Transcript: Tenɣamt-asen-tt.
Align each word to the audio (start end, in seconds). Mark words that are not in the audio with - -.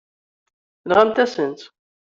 Tenɣamt-asen-tt. 0.81 1.61